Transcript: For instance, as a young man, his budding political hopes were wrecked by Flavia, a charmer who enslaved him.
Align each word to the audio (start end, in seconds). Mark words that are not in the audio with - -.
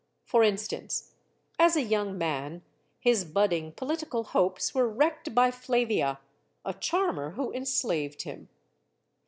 For 0.25 0.41
instance, 0.43 1.13
as 1.59 1.75
a 1.75 1.83
young 1.83 2.17
man, 2.17 2.63
his 2.99 3.23
budding 3.23 3.71
political 3.71 4.23
hopes 4.23 4.73
were 4.73 4.87
wrecked 4.89 5.35
by 5.35 5.51
Flavia, 5.51 6.19
a 6.65 6.73
charmer 6.73 7.33
who 7.33 7.53
enslaved 7.53 8.23
him. 8.23 8.49